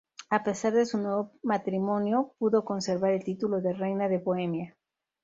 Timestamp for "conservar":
2.65-3.11